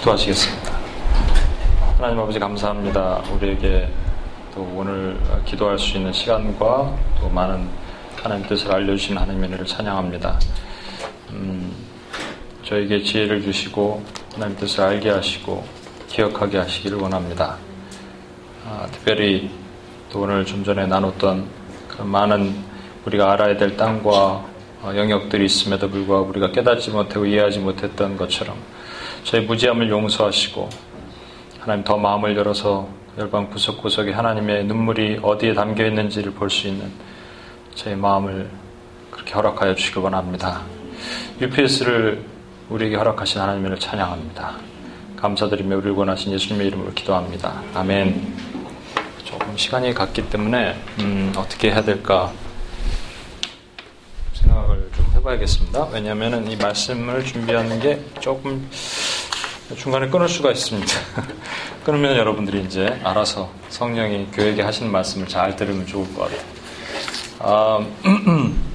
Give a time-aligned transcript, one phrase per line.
[0.00, 0.78] 기도하시겠습니다.
[1.98, 3.22] 하나님 아버지 감사합니다.
[3.34, 3.86] 우리에게
[4.54, 7.68] 또 오늘 기도할 수 있는 시간과 또 많은
[8.16, 10.38] 하나님 뜻을 알려주신 하나님의 은혜를 찬양합니다.
[11.30, 11.72] 음,
[12.64, 14.02] 저에게 지혜를 주시고
[14.34, 15.64] 하나님 뜻을 알게 하시고
[16.08, 17.58] 기억하게 하시기를 원합니다.
[18.66, 19.50] 아, 특별히
[20.10, 21.46] 또 오늘 좀 전에 나눴던
[21.88, 22.54] 그 많은
[23.04, 24.44] 우리가 알아야 될 땅과
[24.82, 28.56] 어, 영역들이 있음에도 불구하고 우리가 깨닫지 못하고 이해하지 못했던 것처럼
[29.24, 30.68] 저희 무지함을 용서하시고
[31.60, 36.90] 하나님 더 마음을 열어서 열방 구석구석에 하나님의 눈물이 어디에 담겨 있는지를 볼 수 있는
[37.74, 38.48] 저희 마음을
[39.10, 40.62] 그렇게 허락하여 주시기 원합니다.
[41.40, 42.24] UPS를
[42.68, 44.56] 우리에게 허락하신 하나님을 찬양합니다.
[45.16, 47.62] 감사드리며 우리를 원하신 예수님의 이름으로 기도합니다.
[47.74, 48.34] 아멘.
[49.24, 52.32] 조금 시간이 갔기 때문에 음, 어떻게 해야 될까
[54.32, 55.88] 생각을 좀 해봐야겠습니다.
[55.92, 58.68] 왜냐하면 이 말씀을 준비하는 게 조금
[59.76, 60.92] 중간에 끊을 수가 있습니다.
[61.84, 66.40] 끊으면 여러분들이 이제 알아서 성령이 교회에게 하시는 말씀을 잘 들으면 좋을 것 같아요.
[67.38, 67.86] 아,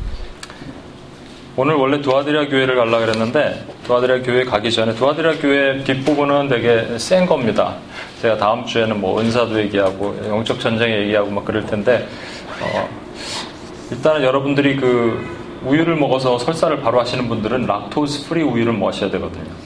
[1.57, 7.25] 오늘 원래 도아드리아 교회를 가려고 그랬는데 도아드리아 교회 가기 전에 도아드리아 교회 뒷부분은 되게 센
[7.25, 7.77] 겁니다.
[8.21, 12.07] 제가 다음 주에는 뭐 은사도 얘기하고 영적 전쟁 얘기하고 막 그럴 텐데
[12.61, 12.89] 어,
[13.91, 19.64] 일단은 여러분들이 그 우유를 먹어서 설사를 바로 하시는 분들은 lactose free 우유를 마셔야 되거든요.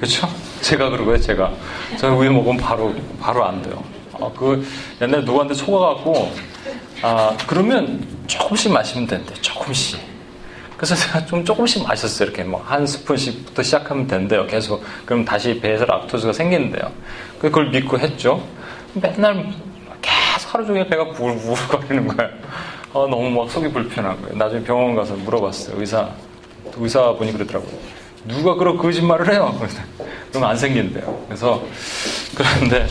[0.00, 0.26] 그렇죠?
[0.62, 1.52] 제가 그러고요, 제가.
[1.98, 3.82] 저는 우유 먹으면 바로 바로 안 돼요.
[4.12, 4.66] 어, 그
[5.00, 6.32] 옛날에 누구한테 속아갖고
[7.02, 10.00] 아 그러면 조금씩 마시면 된대, 조금씩.
[10.76, 12.28] 그래서 제가 좀 조금씩 마셨어요.
[12.28, 14.46] 이렇게 뭐 한 스푼씩부터 시작하면 된대요.
[14.46, 14.82] 계속.
[15.04, 16.90] 그럼 다시 배에서 lactose가 생긴대요.
[17.38, 18.42] 그걸 믿고 했죠.
[18.94, 19.52] 맨날
[20.00, 22.30] 계속 하루 종일 배가 부글부글 거리는 거예요.
[22.94, 24.36] 어, 너무 막 속이 불편한 거예요.
[24.36, 25.78] 나중에 병원 가서 물어봤어요.
[25.78, 26.08] 의사,
[26.76, 27.99] 의사분이 그러더라고요.
[28.26, 29.58] 누가 그런 거짓말을 해요?
[30.30, 31.24] 그러면 안 생긴대요.
[31.26, 31.62] 그래서,
[32.36, 32.86] 그런데,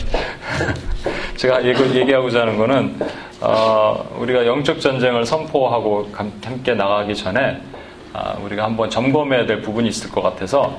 [1.36, 2.98] 제가 얘기, 하고자 하는 거는,
[3.40, 7.62] 어, 우리가 영적 전쟁을 선포하고 함께 나가기 전에,
[8.12, 10.76] 아, 우리가 한번 점검해야 될 부분이 있을 것 같아서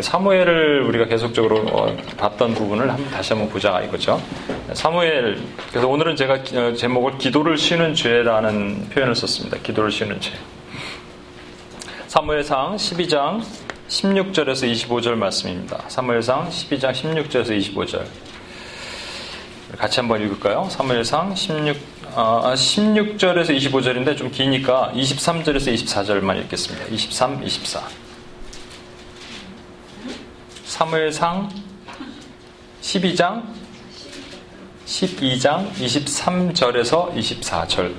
[0.00, 4.20] 사무엘을 우리가 계속적으로 어, 봤던 부분을 한번 다시 한번 보자 이거죠.
[4.72, 5.38] 사무엘
[5.68, 9.58] 그래서 오늘은 제가 어, 제목을 기도를 쉬는 죄라는 표현을 썼습니다.
[9.62, 10.32] 기도를 쉬는 죄.
[12.06, 13.42] 사무엘상 12장
[13.92, 15.84] 16절에서 25절 말씀입니다.
[15.88, 18.06] 사무엘상 12장 16절에서 25절.
[19.76, 20.66] 같이 한번 읽을까요?
[20.70, 21.76] 사무엘상 16
[22.14, 26.86] 아, 16절에서 25절인데 좀 기니까 23절에서 24절만 읽겠습니다.
[26.86, 27.82] 23, 24.
[30.64, 31.50] 사무엘상
[32.80, 33.42] 12장
[34.86, 37.92] 12장 23절에서 24절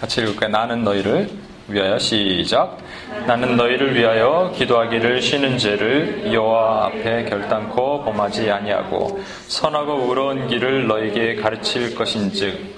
[0.00, 0.50] 같이 읽을까요?
[0.50, 2.78] 나는 너희를 위하여 시작
[3.26, 11.36] 나는 너희를 위하여 기도하기를 쉬는 죄를 여호와 앞에 결단코 범하지 아니하고 선하고 의로운 길을 너희에게
[11.36, 12.76] 가르칠 것인즉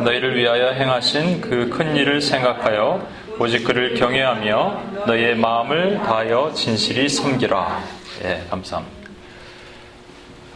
[0.00, 3.06] 너희를 위하여 행하신 그 큰 일을 생각하여
[3.38, 7.82] 오직 그를 경외하며 너희의 마음을 다하여 진실이 섬기라.
[8.24, 8.96] 예, 감사합니다.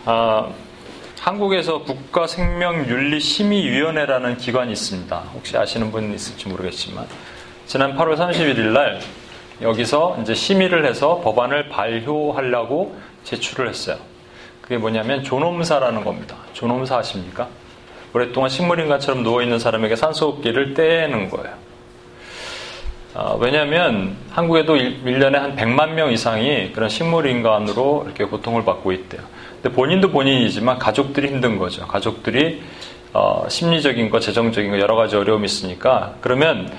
[0.07, 0.49] 아,
[1.21, 5.17] 한국에서 국가생명윤리심의위원회라는 기관이 있습니다.
[5.35, 7.07] 혹시 아시는 분 있을지 모르겠지만
[7.67, 9.01] 지난 8월 31일 날
[9.61, 13.99] 여기서 이제 심의를 해서 법안을 발효하려고 제출을 했어요.
[14.63, 16.37] 그게 뭐냐면 존엄사라는 겁니다.
[16.55, 17.49] 존엄사 아십니까?
[18.15, 21.55] 오랫동안 식물인간처럼 누워있는 사람에게 산소호흡기를 떼는 거예요.
[23.13, 29.21] 어, 왜냐하면 한국에도 1년에 한 100만 명 이상이 그런 식물인간으로 이렇게 고통을 받고 있대요.
[29.63, 31.87] 근데 본인도 본인이지만 가족들이 힘든 거죠.
[31.87, 32.63] 가족들이
[33.13, 36.73] 어, 심리적인 거, 재정적인 거 여러 가지 어려움이 있으니까 그러면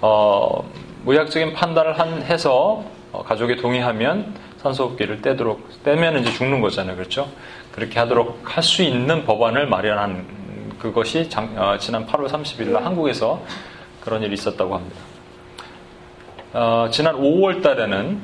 [0.00, 0.70] 어,
[1.06, 7.28] 의학적인 판단을 한, 해서 어, 가족이 동의하면 산소호흡기를 떼도록 떼면 이제 죽는 거잖아요, 그렇죠?
[7.72, 13.42] 그렇게 하도록 할 수 있는 법안을 마련한 그것이 장, 어, 지난 8월 30일 날 한국에서
[14.00, 14.96] 그런 일이 있었다고 합니다.
[16.52, 18.20] 어, 지난 5월 달에는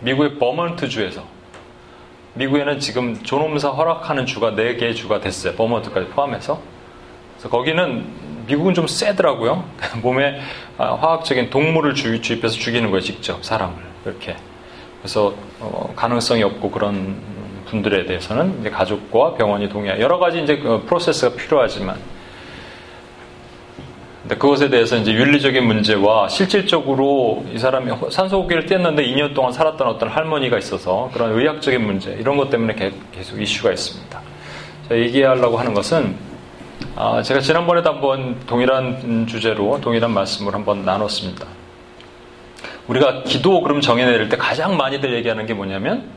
[0.00, 1.22] 미국의 버먼트 주에서
[2.34, 5.54] 미국에는 지금 존엄사 허락하는 주가 4개의 주가 됐어요.
[5.54, 6.60] 버먼트까지 포함해서.
[7.34, 8.04] 그래서 거기는
[8.46, 9.64] 미국은 좀 세더라고요.
[10.02, 10.40] 몸에
[10.76, 14.36] 아, 화학적인 약물을 주입해서 죽이는 거예요, 직접 사람을 이렇게.
[15.00, 17.16] 그래서 어, 가능성이 없고 그런
[17.66, 19.98] 분들에 대해서는 가족과 병원이 동의하.
[20.00, 21.96] 여러 가지 이제 그 프로세스가 필요하지만,
[24.24, 30.08] 근데 그것에 대해서 이제 윤리적인 문제와 실질적으로 이 사람이 산소호흡기를 뗐는데 2년 동안 살았던 어떤
[30.08, 32.74] 할머니가 있어서 그런 의학적인 문제 이런 것 때문에
[33.12, 34.20] 계속 이슈가 있습니다.
[34.88, 36.16] 자, 얘기하려고 하는 것은
[36.96, 41.46] 아, 제가 지난번에도 한번 동일한 주제로 동일한 말씀을 한번 나눴습니다.
[42.88, 46.08] 우리가 기도 그럼 정해 내릴 때 가장 많이들 얘기하는 게 뭐냐면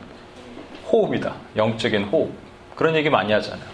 [0.90, 1.34] 호흡이다.
[1.56, 2.32] 영적인 호흡.
[2.74, 3.68] 그런 얘기 많이 하잖아요.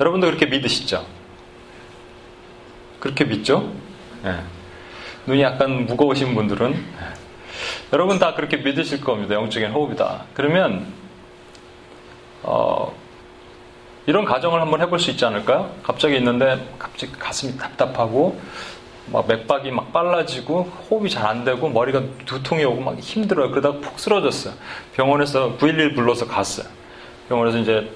[0.00, 1.04] 여러분도 그렇게 믿으시죠?
[3.00, 3.72] 그렇게 믿죠?
[4.22, 4.36] 네.
[5.26, 6.80] 눈이 약간 무거우신 분들은 네.
[7.92, 9.34] 여러분 다 그렇게 믿으실 겁니다.
[9.34, 10.24] 영적인 호흡이다.
[10.34, 10.86] 그러면
[12.42, 12.94] 어,
[14.06, 15.70] 이런 가정을 한번 해볼 수 있지 않을까요?
[15.82, 18.40] 갑자기 있는데 갑자기 가슴이 답답하고
[19.12, 23.50] 막 맥박이 막 빨라지고 호흡이 잘 안 되고 머리가 두통이 오고 막 힘들어요.
[23.50, 24.54] 그러다가 푹 쓰러졌어요.
[24.94, 26.66] 병원에서 911 불러서 갔어요.
[27.28, 27.90] 병원에서 이제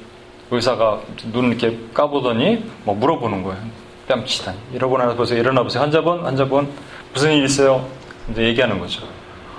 [0.50, 1.00] 의사가
[1.32, 3.79] 눈을 이렇게 까보더니 뭐 물어보는 거예요.
[4.14, 4.58] 뺨치다니.
[4.74, 5.38] 일어나 보세요.
[5.38, 5.82] 일어나 보세요.
[5.82, 6.68] 환자분, 환자분
[7.12, 7.86] 무슨 일 있어요?
[8.30, 9.02] 이제 얘기하는 거죠.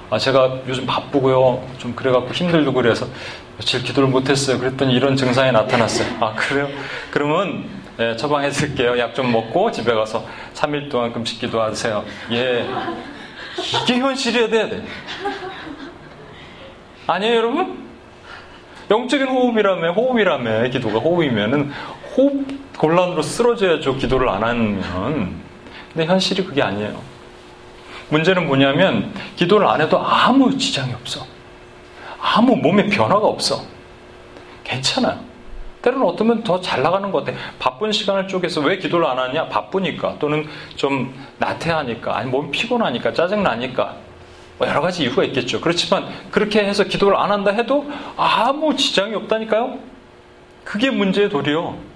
[0.09, 1.65] 아 제가 요즘 바쁘고요.
[1.77, 3.06] 좀 그래갖고 힘들고 그래서
[3.57, 4.59] 며칠 기도를 못했어요.
[4.59, 6.18] 그랬더니 이런 증상이 나타났어요.
[6.19, 6.68] 아 그래요?
[7.12, 7.65] 그러면
[8.00, 8.98] 예, 처방해 드릴게요.
[9.00, 12.03] 약 좀 먹고 집에 가서 3일 동안 금식 기도하세요.
[12.31, 12.65] 예.
[13.83, 14.83] 이게 현실이어야 돼.
[17.07, 17.86] 아니에요, 여러분?
[18.89, 21.71] 영적인 호흡이라며, 호흡이라며, 기도가 호흡이면은
[22.15, 22.45] 호흡
[22.81, 25.39] 곤란으로 쓰러져야죠, 기도를 안 하면.
[25.94, 27.00] 근데 현실이 그게 아니에요.
[28.10, 31.24] 문제는 뭐냐면, 기도를 안 해도 아무 지장이 없어.
[32.19, 33.62] 아무 몸에 변화가 없어.
[34.63, 35.19] 괜찮아요.
[35.83, 37.38] 때로는 어쩌면 더 잘 나가는 것 같아.
[37.60, 39.48] 바쁜 시간을 쪼개서 왜 기도를 안 하냐?
[39.48, 40.16] 바쁘니까.
[40.18, 42.18] 또는 좀 나태하니까.
[42.18, 43.13] 아니, 몸 피곤하니까.
[43.13, 43.95] 짜증나니까.
[44.57, 45.62] 뭐 여러 가지 이유가 있겠죠.
[45.62, 49.77] 그렇지만 그렇게 해서 기도를 안 한다 해도 아무 지장이 없다니까요?
[50.63, 51.91] 그게 문제의 도리요.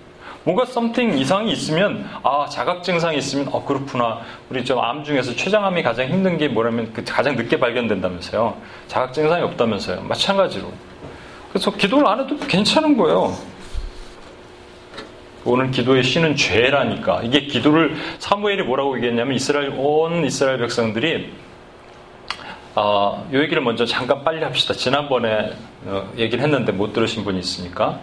[0.45, 4.21] 뭔가 something 이상이 있으면 아 자각 증상이 있으면 어 그렇구나.
[4.49, 8.55] 우리 좀 암 중에서 췌장암이 가장 힘든 게 뭐라면 그 가장 늦게 발견된다면서요.
[8.87, 10.01] 자각 증상이 없다면서요.
[10.03, 10.71] 마찬가지로.
[11.49, 13.35] 그래서 기도를 안 해도 괜찮은 거예요.
[15.45, 17.21] 오늘 기도의 신은 죄라니까.
[17.23, 21.31] 이게 기도를 사무엘이 뭐라고 얘기했냐면 이스라엘 온 이스라엘 백성들이
[22.75, 24.73] 어, 이 얘기를 먼저 잠깐 빨리 합시다.
[24.73, 25.53] 지난번에
[25.85, 27.99] 어, 얘기를 했는데 못 들으신 분이 있으니까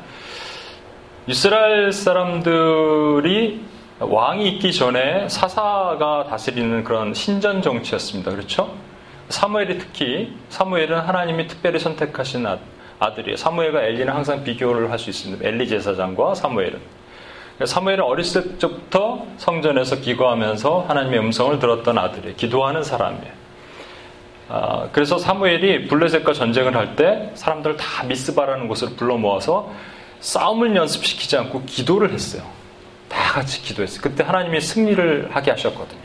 [1.27, 3.61] 이스라엘 사람들이
[4.01, 8.33] 왕이 있기 전에 사사가 다스리는 그런 신전 정치였습니다.
[8.33, 8.75] 그렇죠?
[9.29, 12.47] 사무엘이 특히 사무엘은 하나님이 특별히 선택하신
[12.99, 13.37] 아들이에요.
[13.37, 15.47] 사무엘과 엘리는 항상 비교를 할 수 있습니다.
[15.47, 16.81] 엘리 제사장과 사무엘은.
[17.65, 22.35] 사무엘은 어렸을 적부터 성전에서 기도하면서 하나님의 음성을 들었던 아들이에요.
[22.35, 23.43] 기도하는 사람이에요.
[24.49, 29.71] 아, 그래서 사무엘이 블레셋과 전쟁을 할 때 사람들을 다 미스바라는 곳으로 불러 모아서
[30.23, 32.43] 싸움을 연습시키지 않고 기도를 했어요.
[33.09, 34.01] 다 같이 기도했어요.
[34.01, 36.01] 그때 하나님이 승리를 하게 하셨거든요.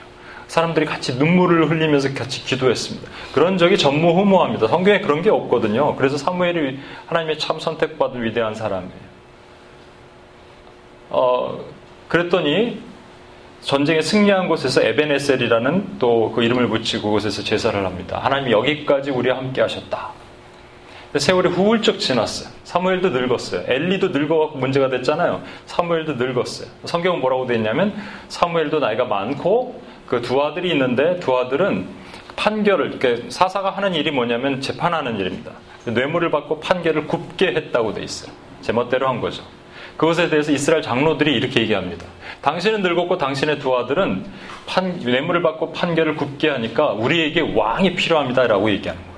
[0.48, 3.10] 사람들이 같이 눈물을 흘리면서 같이 기도했습니다.
[3.34, 4.68] 그런 적이 전무후무합니다.
[4.68, 5.96] 성경에 그런 게 없거든요.
[5.96, 9.08] 그래서 사무엘이 하나님의 참 선택받은 위대한 사람이에요.
[11.10, 11.60] 어,
[12.08, 12.82] 그랬더니
[13.62, 18.20] 전쟁에 승리한 곳에서 에베네셀이라는 또 그 이름을 붙이고 그곳에서 제사를 합니다.
[18.24, 20.17] 하나님이 여기까지 우리와 함께 하셨다.
[21.20, 22.50] 세월이 후울적 지났어요.
[22.64, 23.64] 사무엘도 늙었어요.
[23.68, 25.42] 엘리도 늙어갖고 문제가 됐잖아요.
[25.66, 26.68] 사무엘도 늙었어요.
[26.86, 27.94] 성경은 뭐라고 되어 있냐면
[28.28, 31.88] 사무엘도 나이가 많고 그 두 아들이 있는데 두 아들은
[32.36, 33.00] 판결을
[33.30, 35.52] 사사가 하는 일이 뭐냐면 재판하는 일입니다.
[35.86, 38.32] 뇌물을 받고 판결을 굽게 했다고 돼 있어요.
[38.62, 39.44] 제멋대로 한 거죠.
[39.98, 42.06] 그것에 대해서 이스라엘 장로들이 이렇게 얘기합니다.
[42.42, 44.26] 당신은 늙었고 당신의 두 아들은
[44.68, 49.18] 판, 뇌물을 받고 판결을 굽게 하니까 우리에게 왕이 필요합니다라고 얘기하는 거예요.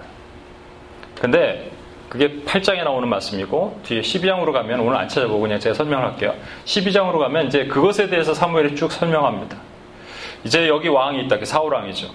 [1.19, 1.71] 근데
[2.09, 6.33] 그게 8장에 나오는 말씀이고 뒤에 12장으로 가면 오늘 안 찾아보고 그냥 제가 설명할게요.
[6.65, 9.55] 12장으로 가면 이제 그것에 대해서 사무엘이 쭉 설명합니다.
[10.43, 11.37] 이제 여기 왕이 있다.
[11.37, 12.07] 그 사울 왕이죠.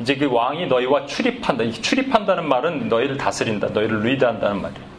[0.00, 1.70] 이제 그 왕이 너희와 출입한다.
[1.70, 3.68] 출입한다는 말은 너희를 다스린다.
[3.68, 4.92] 너희를 리드한다는 말이에요.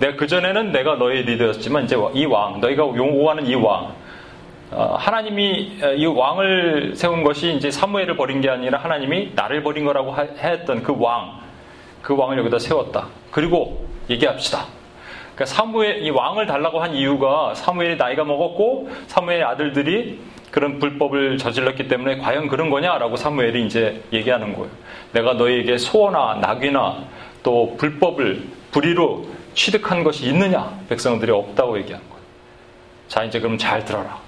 [0.00, 3.92] 내가 그전에는 내가 너의 리더였지만 이제 이 왕, 너희가 용호하는 이 왕,
[4.70, 10.12] 어, 하나님이 이 왕을 세운 것이 이제 사무엘을 버린 게 아니라 하나님이 나를 버린 거라고
[10.12, 11.40] 하, 했던 그 왕,
[12.02, 13.08] 그 왕을 여기다 세웠다.
[13.30, 14.66] 그리고 얘기합시다.
[15.34, 20.20] 그러니까 사무엘 이 왕을 달라고 한 이유가 사무엘이 나이가 먹었고 사무엘의 아들들이
[20.50, 24.70] 그런 불법을 저질렀기 때문에 과연 그런 거냐라고 사무엘이 이제 얘기하는 거예요.
[25.12, 27.04] 내가 너희에게 소나 낙이나
[27.42, 28.42] 또 불법을
[28.72, 30.78] 불의로 취득한 것이 있느냐?
[30.88, 32.22] 백성들이 없다고 얘기한 거예요.
[33.08, 34.18] 자, 이제 그럼 잘 들어라.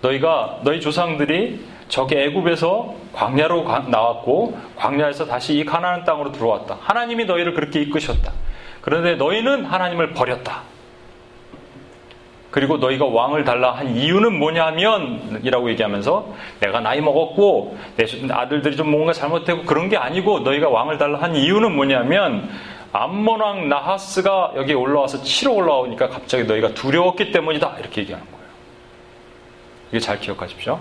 [0.00, 6.78] 너희가 너희 조상들이 저기 애굽에서 광야로 나왔고 광야에서 다시 이 가나안 땅으로 들어왔다.
[6.80, 8.32] 하나님이 너희를 그렇게 이끄셨다.
[8.80, 10.62] 그런데 너희는 하나님을 버렸다.
[12.50, 18.90] 그리고 너희가 왕을 달라 한 이유는 뭐냐면 이라고 얘기하면서 내가 나이 먹었고 내 아들들이 좀
[18.90, 22.50] 뭔가 잘못되고 그런 게 아니고 너희가 왕을 달라 한 이유는 뭐냐면
[22.92, 27.76] 암몬 왕 나하스가 여기 올라와서 치러 올라오니까 갑자기 너희가 두려웠기 때문이다.
[27.80, 28.46] 이렇게 얘기하는 거예요.
[29.90, 30.78] 이게 잘 기억하십시오.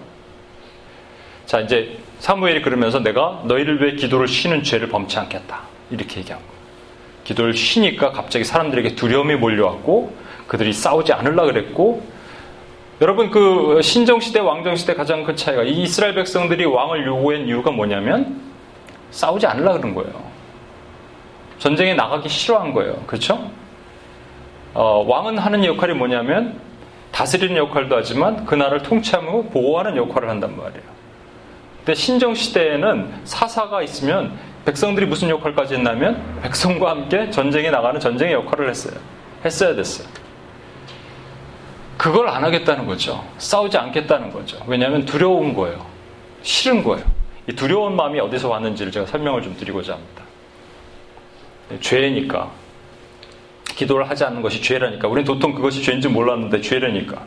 [1.45, 5.61] 자, 이제 사무엘이 그러면서 내가 너희를 위해 기도를 쉬는 죄를 범치 않겠다.
[5.89, 6.61] 이렇게 얘기한 거예요.
[7.23, 10.13] 기도를 쉬니까 갑자기 사람들에게 두려움이 몰려왔고
[10.47, 12.03] 그들이 싸우지 않으려 그랬고
[13.01, 18.41] 여러분 그 신정시대 왕정시대 가장 큰 차이가 이 이스라엘 백성들이 왕을 요구한 이유가 뭐냐면
[19.11, 20.31] 싸우지 않으려 그런 거예요.
[21.57, 22.95] 전쟁에 나가기 싫어한 거예요.
[23.07, 23.49] 그렇죠?
[24.73, 26.59] 어, 왕은 하는 역할이 뭐냐면
[27.11, 31.00] 다스리는 역할도 하지만 그 나라를 통치하고 보호하는 역할을 한단 말이에요.
[31.85, 38.69] 근데 신정 시대에는 사사가 있으면 백성들이 무슨 역할까지 했냐면 백성과 함께 전쟁에 나가는 전쟁의 역할을
[38.69, 38.93] 했어요.
[39.43, 40.07] 했어야 됐어요.
[41.97, 43.23] 그걸 안 하겠다는 거죠.
[43.37, 44.57] 싸우지 않겠다는 거죠.
[44.67, 45.85] 왜냐하면 두려운 거예요.
[46.43, 47.05] 싫은 거예요.
[47.47, 50.23] 이 두려운 마음이 어디서 왔는지를 제가 설명을 좀 드리고자 합니다.
[51.69, 52.51] 네, 죄니까.
[53.75, 55.07] 기도를 하지 않는 것이 죄라니까.
[55.07, 57.23] 우리는 도통 그것이 죄인지 몰랐는데 죄라니까.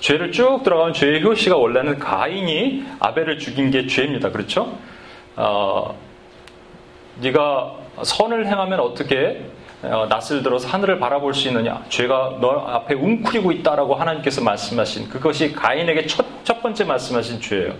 [0.00, 4.30] 죄를 쭉 들어가면 죄의 효시가 원래는 가인이 아벨을 죽인 게 죄입니다.
[4.30, 4.76] 그렇죠?
[5.36, 5.96] 어,
[7.16, 9.42] 네가 선을 행하면 어떻게
[9.82, 11.84] 어, 낯을 들어서 하늘을 바라볼 수 있느냐?
[11.88, 17.74] 죄가 너 앞에 웅크리고 있다라고 하나님께서 말씀하신 그것이 가인에게 첫, 첫 번째 말씀하신 죄예요.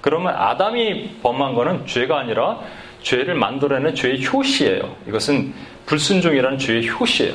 [0.00, 2.60] 그러면 아담이 범한 거는 죄가 아니라
[3.02, 4.96] 죄를 만들어내는 죄의 효시예요.
[5.08, 5.52] 이것은
[5.86, 7.34] 불순종이라는 죄의 효시예요.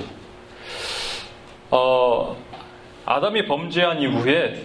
[1.72, 2.38] 어,
[3.05, 4.63] 아담이 범죄한 이후에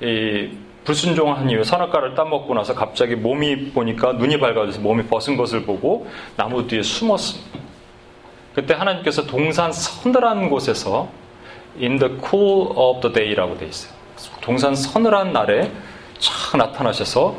[0.00, 0.50] 이
[0.84, 6.66] 불순종한 이후 선악과를 따먹고 나서 갑자기 몸이 보니까 눈이 밝아져서 몸이 벗은 것을 보고 나무
[6.66, 7.58] 뒤에 숨었습니다.
[8.54, 11.08] 그때 하나님께서 동산 서늘한 곳에서
[11.80, 13.92] in the cool of the day라고 되어 있어요.
[14.40, 15.70] 동산 서늘한 날에
[16.18, 17.36] 쫙 나타나셔서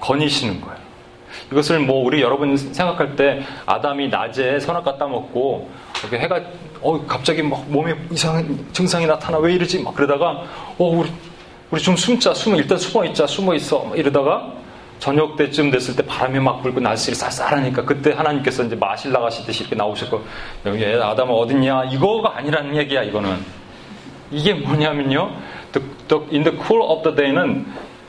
[0.00, 0.84] 거니시는 거예요.
[1.52, 6.40] 이것을 뭐 우리 여러분 생각할 때 아담이 낮에 선악과 따먹고 이렇게 해가
[6.84, 9.82] 어 갑자기 막 몸에 이상한 증상이 나타나 왜 이러지?
[9.82, 10.42] 막 그러다가
[10.78, 11.10] 어 우리
[11.70, 13.90] 우리 좀 숨자 숨어 일단 숨어 있자 숨어 있어.
[13.96, 14.52] 이러다가
[14.98, 19.74] 저녁 때쯤 됐을 때 바람이 막 불고 날씨가 쌀쌀하니까 그때 하나님께서 이제 마실 나가시듯이 이렇게
[19.76, 20.22] 나오셨고
[20.66, 21.84] 여기 아담아 어딨냐?
[21.84, 23.38] 이거가 아니라는 얘기야 이거는.
[24.30, 25.30] 이게 뭐냐면요.
[25.72, 27.66] The, the, in the cool of the day는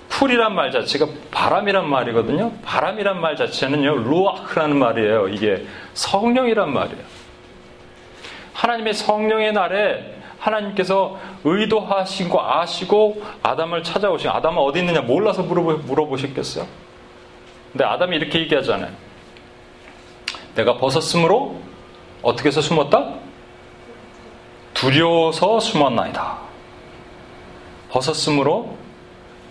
[0.10, 2.51] 풀이란 말 자체가 바람이란 말이거든요.
[2.63, 5.29] 바람이란 말 자체는요 루아크라는 말이에요.
[5.29, 7.14] 이게 성령이란 말이에요
[8.55, 16.65] 하나님의 성령의 날에 하나님께서 의도하시고 아시고 아담을 찾아오신 아담은 어디 있느냐 몰라서 물어보, 물어보 셨겠어요?
[17.71, 18.91] 근데 아담이 이렇게 얘기하잖아요.
[20.55, 21.59] 내가 벗었으므로
[22.21, 23.13] 어떻게 해서 숨었다?
[24.74, 26.38] 두려워서 숨었나이다.
[27.89, 28.77] 벗었으므로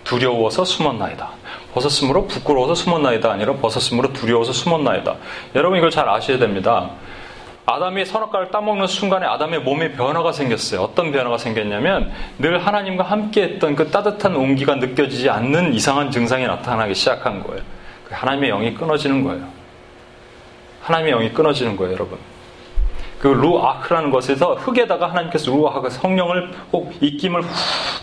[0.04, 1.30] 두려워서 숨었나이다.
[1.75, 3.30] 벗었으므로 부끄러워서 숨었나이다.
[3.30, 5.16] 아니라 벗었으므로 두려워서 숨었나이다.
[5.54, 6.90] 여러분 이걸 잘 아셔야 됩니다.
[7.66, 10.83] 아담이 선악과를 따먹는 순간에 아담의 몸에 변화가 생겼어요.
[10.83, 17.42] 어떤 변화가 생겼냐면 늘 하나님과 함께했던 그 따뜻한 온기가 느껴지지 않는 이상한 증상이 나타나기 시작한
[17.42, 17.62] 거예요.
[18.06, 19.49] 그 하나님의 영이 끊어지는 거예요.
[20.83, 22.18] 하나님의 영이 끊어지는 거예요, 여러분.
[23.18, 27.49] 그 루아크라는 것에서 흙에다가 하나님께서 루아크 성령을 혹 입김을 후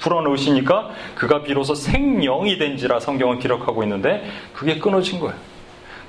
[0.02, 4.26] 불어넣으시니까 그가 비로소 생령이 된지라 성경은 기록하고 있는데
[4.56, 5.36] 그게 끊어진 거예요.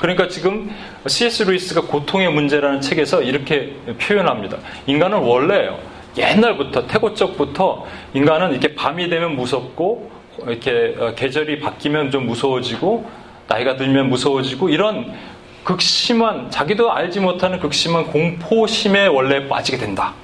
[0.03, 0.69] 그러니까 지금
[1.07, 1.45] C.S.
[1.45, 4.59] 루이스가 고통의 문제라는 책에서 이렇게 표현합니다.
[4.89, 5.71] 인간은 원래
[6.19, 10.11] 옛날부터 태고적부터 인간은 이렇게 밤이 되면 무섭고
[10.49, 13.09] 이렇게 어, 계절이 바뀌면 좀 무서워지고
[13.47, 15.15] 나이가 들면 무서워지고 이런
[15.63, 20.15] 극심한 자기도 알지 못하는 극심한 공포심에 원래 빠지게 된다.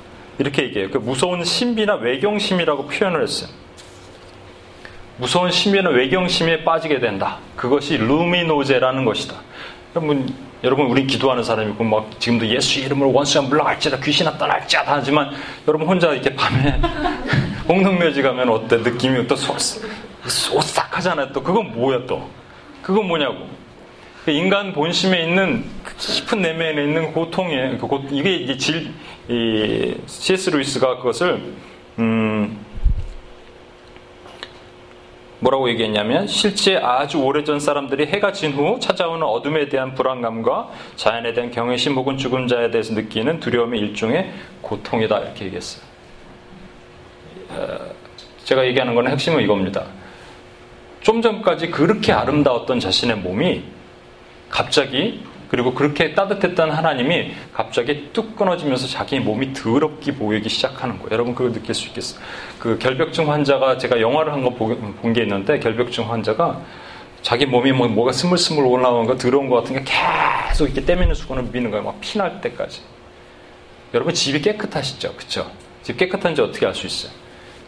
[0.40, 0.90] 이렇게 얘기해요.
[0.90, 3.48] 그 무서운 신비나 외경심이라고 표현을 했어요.
[5.18, 7.38] 무서운 신비나 외경심에 빠지게 된다.
[7.56, 9.34] 그것이 루미노제라는 것이다.
[9.96, 10.32] 여러분,
[10.62, 15.30] 여러분, 우리 기도하는 사람이고, 막, 지금도 예수 이름으로 원수가 물러갈지라 귀신아 떠날지라 하지만,
[15.66, 16.80] 여러분 혼자 이렇게 밤에,
[17.68, 18.76] 홍성묘지 가면 어때?
[18.76, 19.54] 느낌이 또 소,
[20.56, 21.32] 오싹하잖아요.
[21.32, 22.28] 또, 그건 뭐야 또?
[22.80, 23.48] 그건 뭐냐고.
[24.24, 28.92] 그 인간 본심에 있는 그 깊은 내면에 있는 고통에, 그 이게 이제 질,
[29.28, 30.50] 이, C.S.
[30.50, 31.42] 루이스가 그것을,
[31.98, 32.67] 음,
[35.40, 41.50] 뭐라고 얘기했냐면 실제 아주 오래전 사람들이 해가 진 후 찾아오는 어둠에 대한 불안감과 자연에 대한
[41.50, 45.84] 경외심 혹은 죽은 자에 대해서 느끼는 두려움의 일종의 고통이다 이렇게 얘기했어요.
[47.50, 47.78] 어,
[48.44, 49.84] 제가 얘기하는 거는 핵심은 이겁니다.
[51.00, 53.62] 좀 전까지 그렇게 아름다웠던 자신의 몸이
[54.50, 61.08] 갑자기 그리고 그렇게 따뜻했던 하나님이 갑자기 뚝 끊어지면서 자기 몸이 더럽게 보이기 시작하는 거예요.
[61.12, 62.20] 여러분 그걸 느낄 수 있겠어요?
[62.58, 66.60] 그 결벽증 환자가 제가 영화를 한 거 본 게 있는데 결벽증 환자가
[67.22, 71.44] 자기 몸이 뭐, 뭐가 스물스물 올라오는 거 더러운 거 같은 게 계속 이렇게 떼미는 수건을
[71.44, 71.84] 미는 거예요.
[71.84, 72.82] 막 피날 때까지.
[73.94, 75.14] 여러분 집이 깨끗하시죠?
[75.16, 75.50] 그쵸?
[75.82, 77.10] 집 깨끗한지 어떻게 알 수 있어요?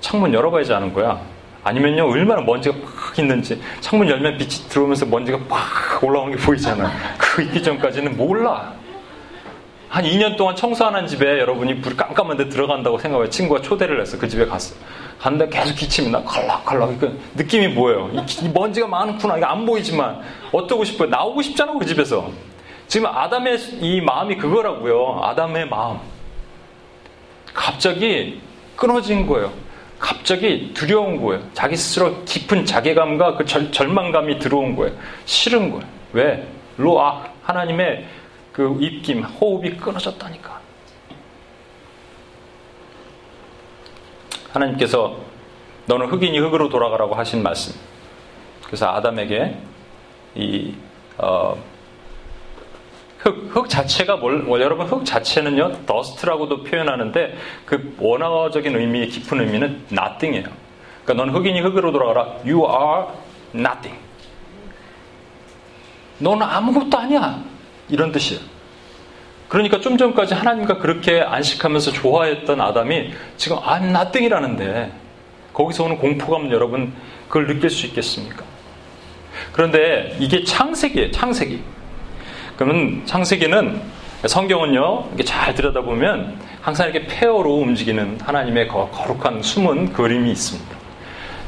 [0.01, 1.21] 창문 열어봐야지 아는 거야.
[1.65, 2.85] 아니면요 얼마나 먼지가 막
[3.21, 6.91] 있는지 창문 열면 빛이 들어오면서 먼지가 막 올라오는 게 보이잖아.
[7.19, 8.73] 그거 있기 전까지는 몰라.
[9.89, 14.19] 한 2년 동안 청소 안한 집에 여러분이 불이 깜깜한 데 들어간다고 생각해 친구가 초대를 했어.
[14.19, 14.75] 그 집에 갔어.
[15.19, 16.99] 갔는데 계속 기침이 나 컬락컬락.
[17.01, 18.11] 그 느낌이 뭐예요?
[18.13, 19.37] 이, 먼지가 많구나.
[19.37, 20.21] 이게 안 보이지만
[20.53, 21.09] 어쩌고 싶어요?
[21.09, 22.31] 나오고 싶잖아 그 집에서.
[22.87, 25.21] 지금 아담의 이 마음이 그거라고요.
[25.23, 25.99] 아담의 마음.
[27.53, 28.41] 갑자기
[28.77, 29.53] 끊어진 거예요.
[30.01, 31.45] 갑자기 두려운 거예요.
[31.53, 34.97] 자기 스스로 깊은 자괴감과 그 절, 절망감이 들어온 거예요.
[35.27, 35.87] 싫은 거예요.
[36.13, 36.49] 왜?
[36.79, 38.07] 로아 하나님의
[38.53, 40.59] 그 입김, 호흡이 끊어졌다니까.
[44.53, 45.19] 하나님께서
[45.87, 47.75] 너는 흑인이 흙으로 돌아가라고 하신 말씀.
[48.65, 49.57] 그래서 아담에게
[50.35, 50.75] 이
[51.19, 51.57] 어,
[53.23, 57.37] 흙, 흙 자체가 뭘, 뭐, 여러분 흙 자체는요, 더스트라고도 표현하는데
[57.67, 60.49] 그 원어적인 의미, 깊은 의미는 nothing이에요.
[61.05, 62.37] 그러니까 넌 흙인이 흙으로 돌아가라.
[62.45, 63.07] You are
[63.55, 63.99] nothing.
[66.19, 67.43] 너는 아무것도 아니야.
[67.89, 68.43] 이런 뜻이에요.
[69.49, 74.93] 그러니까 좀 전까지 하나님과 그렇게 안식하면서 좋아했던 아담이 지금 I'm nothing이라는데
[75.53, 76.93] 거기서 오는 공포감 여러분
[77.27, 78.45] 그걸 느낄 수 있겠습니까?
[79.53, 81.11] 그런데 이게 창세기예요.
[81.11, 81.61] 창세기.
[82.61, 83.81] 그러면 창세기는
[84.27, 90.77] 성경은요, 이게 잘 들여다보면 항상 이렇게 폐허로 움직이는 하나님의 거룩한 숨은 그림이 있습니다.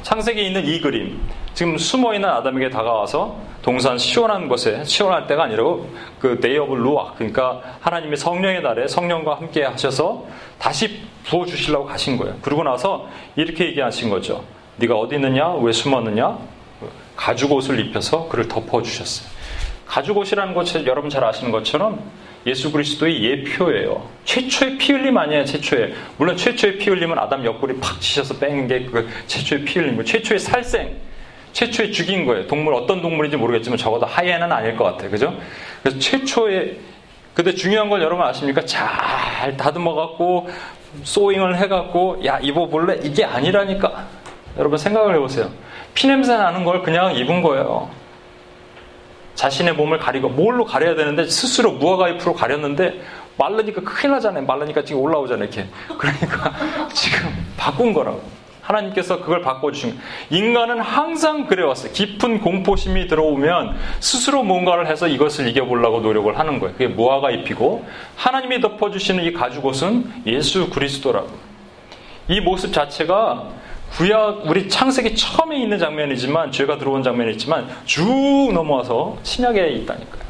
[0.04, 1.20] 창세기에 있는 이 그림,
[1.52, 7.12] 지금 숨어 있는 아담에게 다가와서 동산 시원한 곳에, 시원할 때가 아니라고 그 day of 루아,
[7.16, 10.24] 그러니까 하나님의 성령의 날에 성령과 함께 하셔서
[10.58, 12.36] 다시 부어 주시려고 가신 거예요.
[12.40, 14.44] 그러고 나서 이렇게 얘기하신 거죠.
[14.76, 15.50] 네가 어디 있느냐?
[15.56, 16.38] 왜 숨었느냐?
[17.16, 19.31] 가죽 옷을 입혀서 그를 덮어 주셨어요.
[19.86, 22.00] 가죽 옷이라는 것 여러분 잘 아시는 것처럼
[22.46, 24.02] 예수 그리스도의 예표예요.
[24.24, 25.94] 최초의 피 흘림 아니에요, 최초의.
[26.16, 30.40] 물론 최초의 피 흘림은 아담 옆구리 팍 치셔서 뺀 게 그 최초의 피 흘림이고, 최초의
[30.40, 30.96] 살생,
[31.52, 32.46] 최초의 죽인 거예요.
[32.48, 35.10] 동물, 어떤 동물인지 모르겠지만 적어도 하이에는 아닐 것 같아요.
[35.10, 35.36] 그죠?
[35.82, 36.78] 그래서 최초의,
[37.34, 38.64] 근데 중요한 걸 여러분 아십니까?
[38.64, 40.48] 잘 다듬어갖고,
[41.04, 43.00] 소잉을 해갖고, 야, 입어볼래?
[43.04, 44.06] 이게 아니라니까.
[44.58, 45.48] 여러분 생각을 해보세요.
[45.94, 47.88] 피냄새 나는 걸 그냥 입은 거예요.
[49.34, 53.00] 자신의 몸을 가리고 뭘로 가려야 되는데 스스로 무화과 잎으로 가렸는데
[53.38, 54.44] 말르니까 큰일 나잖아요.
[54.44, 55.44] 말르니까 지금 올라오잖아요.
[55.44, 55.66] 이렇게.
[55.98, 56.52] 그러니까
[56.92, 58.22] 지금 바꾼 거라고.
[58.62, 59.98] 하나님께서 그걸 바꿔주신
[60.30, 61.92] 인간은 항상 그래왔어요.
[61.92, 66.72] 깊은 공포심이 들어오면 스스로 뭔가를 해서 이것을 이겨보려고 노력을 하는 거예요.
[66.74, 67.84] 그게 무화과 잎이고
[68.16, 71.30] 하나님이 덮어주시는 이 가죽옷은 예수 그리스도라고.
[72.28, 73.48] 이 모습 자체가
[73.96, 80.22] 구약 우리 창세기 처음에 있는 장면이지만 죄가 들어온 장면이지만 쭉 넘어와서 신약에 있다니까요.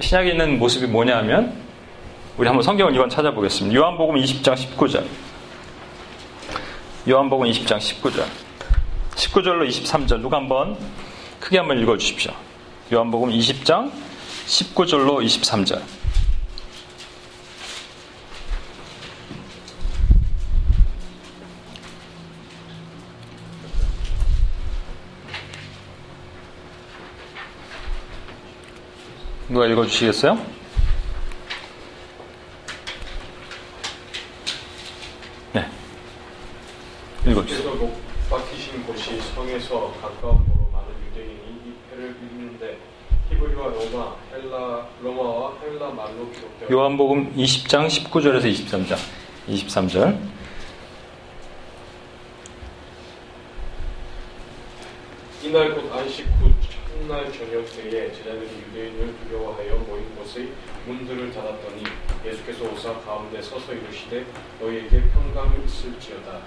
[0.00, 1.54] 신약에 있는 모습이 뭐냐면
[2.36, 3.74] 우리 한번 성경을 이번 찾아보겠습니다.
[3.74, 5.04] 요한복음 20장 19절.
[7.08, 8.24] 요한복음 20장 19절.
[9.14, 10.76] 19절로 23절 누가 한번
[11.40, 12.32] 크게 한번 읽어 주십시오.
[12.92, 13.90] 요한복음 20장
[14.46, 16.03] 19절로 23절.
[29.54, 30.36] 누가 읽어주시겠어요?
[35.52, 35.64] 네.
[37.24, 37.74] 읽어주세요.
[37.76, 42.78] 목 박히신 곳이 성에서 가까움으로 많은 유대인이 이 패를 읽는데
[43.30, 48.98] 히브리와 로마, 헬라, 로마와 헬라 말로 기록되어 요한복음 20장 19절에서 23장.
[49.46, 50.18] 23절.
[55.44, 56.53] 이날 곧 안식 후
[57.06, 60.50] 첫날 저녁 때에 제자들이 유대인을 두려워하여 모인 곳의
[60.86, 61.84] 문들을 닫았더니
[62.24, 64.24] 예수께서 오사 가운데 서서 이르시되
[64.58, 66.40] 너희에게 평강이 있을지어다.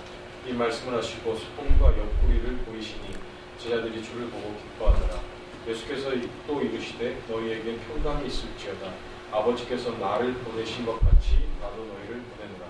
[0.47, 3.13] 이 말씀을 하시고 손과 옆구리를 보이시니
[3.59, 5.21] 제자들이 주를 보고 기뻐하더라.
[5.67, 6.09] 예수께서
[6.47, 8.93] 또 이르시되 너희에게 평강이 있을지어다.
[9.31, 12.65] 아버지께서 나를 보내신 것 같이 나도 너희를 보내노라.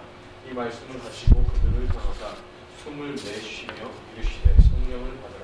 [0.52, 2.36] 이 말씀을 하시고 그들을 향하사
[2.84, 3.74] 숨을 내쉬며
[4.18, 5.37] 이르시되 성령을 받으라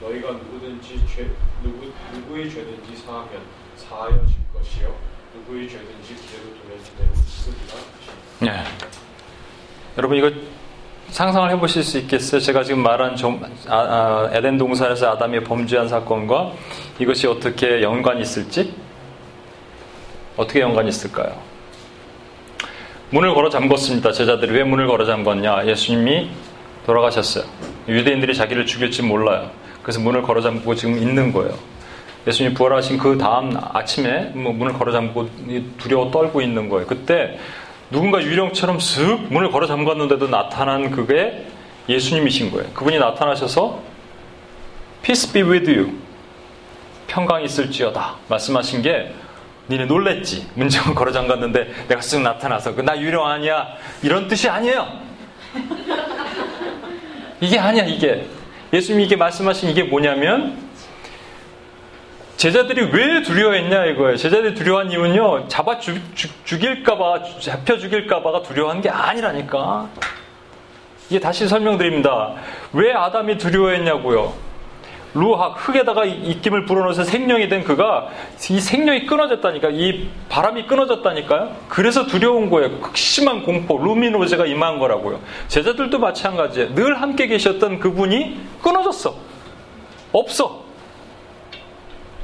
[0.00, 1.30] 너희가 누구든지 죄
[1.62, 3.42] 누구 누구의 죄든지 사하면
[3.76, 4.94] 사하여 질 것이요
[5.34, 7.74] 누구의 죄든지 그대로 돌려진 대로 쓰리라
[8.40, 8.64] 네.
[9.96, 10.30] 여러분 이거
[11.08, 12.40] 상상을 해보실 수 있겠어요?
[12.40, 16.52] 제가 지금 말한 좀, 아, 아, 에덴 동산에서 아담이 범죄한 사건과
[16.98, 18.74] 이것이 어떻게 연관이 있을지?
[20.36, 21.40] 어떻게 연관이 있을까요?
[23.10, 24.12] 문을 걸어 잠궜습니다.
[24.12, 25.66] 제자들이 왜 문을 걸어 잠궜냐?
[25.68, 26.28] 예수님이
[26.84, 27.44] 돌아가셨어요.
[27.88, 29.50] 유대인들이 자기를 죽일지 몰라요.
[29.86, 31.54] 그래서 문을 걸어 잠그고 지금 있는 거예요.
[32.26, 35.30] 예수님이 부활하신 그 다음 아침에 뭐 문을 걸어 잠그고
[35.78, 36.88] 두려워 떨고 있는 거예요.
[36.88, 37.38] 그때
[37.92, 41.46] 누군가 유령처럼 슥 문을 걸어 잠갔는데도 나타난 그게
[41.88, 42.68] 예수님이신 거예요.
[42.74, 43.80] 그분이 나타나셔서
[45.02, 45.92] Peace be with you.
[47.06, 48.16] 평강이 있을지어다.
[48.28, 49.14] 말씀하신 게
[49.70, 50.48] 니네 놀랬지.
[50.54, 53.68] 문정은 걸어 잠갔는데 내가 쓱 나타나서 그나 유령 아니야.
[54.02, 54.84] 이런 뜻이 아니에요.
[57.40, 58.26] 이게 아니야, 이게.
[58.76, 60.58] 예수님이 이게 말씀하신 이게 뭐냐면
[62.36, 64.16] 제자들이 왜 두려워했냐 이거예요.
[64.16, 65.48] 제자들이 두려워한 이유는요.
[65.48, 65.98] 잡아 죽,
[66.44, 69.88] 죽일까봐, 잡혀 죽일까봐가 두려워한 게 아니라니까.
[71.08, 72.34] 이게 다시 설명드립니다.
[72.74, 74.34] 왜 아담이 두려워했냐고요.
[75.16, 78.08] 루학 흙에다가 입김을 불어넣어서 생명이 된 그가
[78.50, 81.56] 이 생명이 끊어졌다니까 이 바람이 끊어졌다니까요.
[81.68, 82.80] 그래서 두려운 거예요.
[82.80, 85.20] 극심한 공포, 루미노제가 임한 거라고요.
[85.48, 86.74] 제자들도 마찬가지예요.
[86.74, 89.16] 늘 함께 계셨던 그분이 끊어졌어.
[90.12, 90.64] 없어.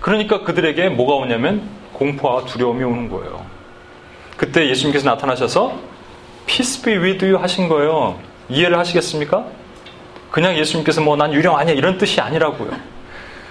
[0.00, 1.62] 그러니까 그들에게 뭐가 오냐면
[1.94, 3.44] 공포와 두려움이 오는 거예요.
[4.36, 5.78] 그때 예수님께서 나타나셔서
[6.46, 8.18] Peace be with you 하신 거예요.
[8.48, 9.46] 이해를 하시겠습니까?
[10.32, 12.70] 그냥 예수님께서 뭐 난 유령 아니야 이런 뜻이 아니라고요.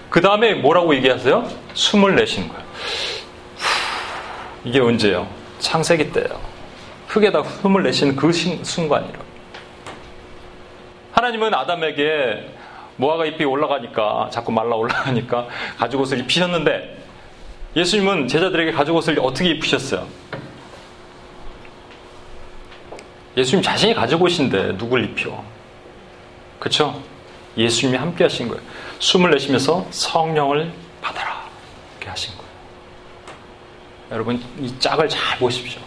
[0.10, 1.48] 그 다음에 뭐라고 얘기하세요?
[1.76, 2.64] 숨을 내신 거예요.
[4.66, 5.28] 이게 언제예요?
[5.60, 6.40] 창세기 때예요.
[7.08, 9.24] 흙에다 숨을 내신 그 순간이라고.
[11.12, 12.50] 하나님은 아담에게
[12.98, 16.98] 모아가 잎이 올라가니까 자꾸 말라 올라가니까 가죽 옷을 입히셨는데
[17.76, 20.08] 예수님은 제자들에게 가죽 옷을 어떻게 입히셨어요?
[23.38, 25.44] 예수님 자신이 가죽 옷인데 누굴 입혀?
[26.62, 27.02] 그렇죠?
[27.58, 28.62] 예수님이 함께 하신 거예요.
[29.00, 30.72] 숨을 내쉬면서 성령을
[31.02, 31.42] 받아라.
[31.98, 32.52] 이렇게 하신 거예요.
[34.12, 35.82] 여러분 이 짝을 잘 보십시오.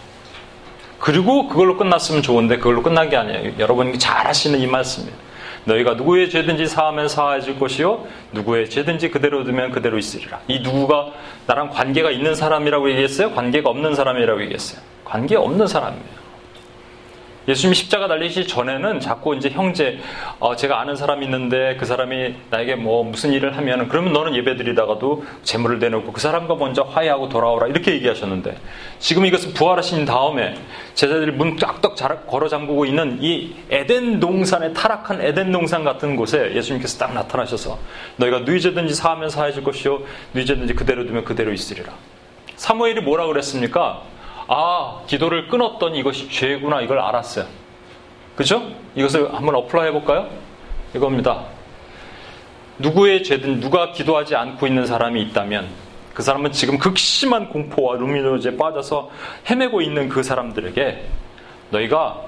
[0.99, 3.53] 그리고 그걸로 끝났으면 좋은데 그걸로 끝난 게 아니에요.
[3.57, 5.15] 여러분이 잘 하시는 이 말씀이에요.
[5.63, 10.41] 너희가 누구의 죄든지 사하면 사해질 것이요 누구의 죄든지 그대로 두면 그대로 있으리라.
[10.49, 11.13] 이 누구가
[11.47, 13.31] 나랑 관계가 있는 사람이라고 얘기했어요?
[13.31, 14.81] 관계가 없는 사람이라고 얘기했어요?
[15.05, 16.24] 관계 없는 사람이에요.
[17.47, 19.99] 예수님이 십자가 달리시 전에는 자꾸 이제 형제,
[20.39, 24.57] 어, 제가 아는 사람이 있는데 그 사람이 나에게 뭐 무슨 일을 하면 그러면 너는 예배
[24.57, 28.57] 드리다가도 재물을 내놓고 그 사람과 먼저 화해하고 돌아오라 이렇게 얘기하셨는데
[28.99, 30.55] 지금 이것은 부활하신 다음에
[30.95, 31.95] 제자들이 문 쫙떡
[32.27, 37.77] 걸어 잠그고 있는 이 에덴 동산의 타락한 에덴 동산 같은 곳에 예수님께서 딱 나타나셔서
[38.17, 40.01] 너희가 누이제든지 사하면 사해질 것이요
[40.33, 41.93] 누이제든지 그대로 두면 그대로 있으리라.
[42.55, 44.01] 사무엘이 뭐라 그랬습니까?
[44.47, 47.45] 아, 기도를 끊었더니 이것이 죄구나 이걸 알았어요.
[48.35, 48.71] 그죠?
[48.95, 50.29] 이것을 한번 apply 해볼까요?
[50.93, 51.45] 이겁니다.
[52.79, 55.67] 누구의 죄든 누가 기도하지 않고 있는 사람이 있다면
[56.13, 59.09] 그 사람은 지금 극심한 공포와 numinous에 빠져서
[59.49, 61.05] 헤매고 있는 그 사람들에게
[61.71, 62.21] 너희가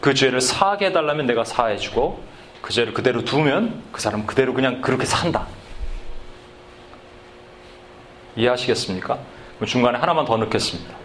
[0.00, 2.22] 그 죄를 사하게 해달라면 내가 사해주고
[2.60, 5.46] 그 죄를 그대로 두면 그 사람은 그대로 그냥 그렇게 산다.
[8.36, 9.18] 이해하시겠습니까?
[9.66, 11.01] 중간에 하나만 더 넣겠습니다.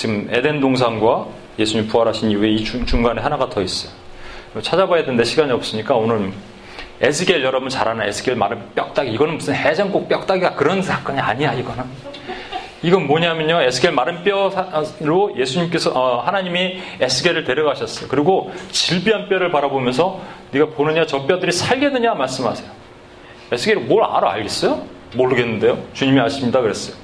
[0.00, 1.26] 지금 에덴 동산과
[1.58, 3.92] 예수님 부활하신 이후에 이 중간에 하나가 더 있어요.
[4.62, 6.32] 찾아봐야 되는데 시간이 없으니까 오늘
[7.02, 9.10] 에스겔 여러분 잘 아는 에스겔 말은 뼈다귀.
[9.10, 11.84] 이거는 무슨 해장국 뼈다귀가 그런 사건이 아니야 이거는.
[12.82, 18.08] 이건 뭐냐면요 에스겔 마른 뼈로 예수님께서 어, 하나님이 에스겔을 데려가셨어요.
[18.08, 22.70] 그리고 질비한 뼈를 바라보면서 네가 보느냐 저 뼈들이 살겠느냐 말씀하세요.
[23.52, 24.32] 에스겔이 뭘 알아?
[24.32, 24.82] 알겠어요?
[25.14, 25.78] 모르겠는데요?
[25.92, 26.62] 주님이 아십니다?
[26.62, 26.96] 그랬어요.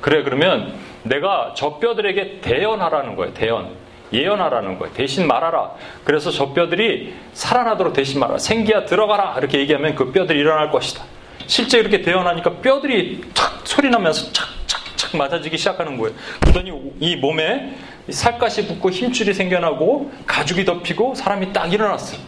[0.00, 3.34] 그래 그러면 내가 저 뼈들에게 대연하라는 거예요.
[3.34, 3.86] 대연.
[4.12, 4.94] 예언하라는 거예요.
[4.94, 5.72] 대신 말하라.
[6.04, 8.38] 그래서 저 뼈들이 살아나도록 대신 말하라.
[8.38, 9.34] 생기야 들어가라.
[9.38, 11.02] 이렇게 얘기하면 그 뼈들이 일어날 것이다.
[11.46, 16.14] 실제 이렇게 대연하니까 뼈들이 탁 소리 나면서 착착착 맞아지기 시작하는 거예요.
[16.40, 17.74] 그러더니 이 몸에
[18.08, 22.20] 살갗이 붙고 힘줄이 생겨나고 가죽이 덮이고 사람이 딱 일어났어요.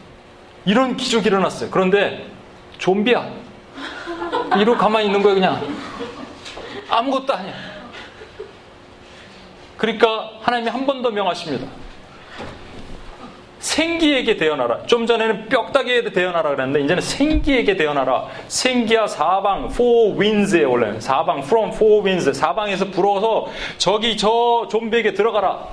[0.64, 1.70] 이런 기적이 일어났어요.
[1.70, 2.26] 그런데
[2.78, 3.28] 좀비야.
[4.58, 5.62] 이러고 가만히 있는 거예요, 그냥.
[6.90, 7.77] 아무것도 아니야.
[9.78, 11.66] 그러니까 하나님이 한 번 더 명하십니다.
[13.60, 14.86] 생기에게 대언하라.
[14.86, 18.26] 좀 전에는 뼈다귀에 대언하라 그랬는데 이제는 생기에게 대언하라.
[18.46, 25.66] 생기야 사방 four winds에 원래 사방 from four winds 사방에서 불어서 저기 저 좀비에게 들어가라.